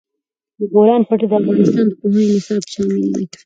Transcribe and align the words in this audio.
د 0.57 0.59
بولان 0.71 1.01
پټي 1.07 1.25
د 1.31 1.33
افغانستان 1.39 1.85
د 1.89 1.93
پوهنې 1.99 2.25
نصاب 2.33 2.61
کې 2.65 2.71
شامل 2.73 3.05
دي. 3.15 3.23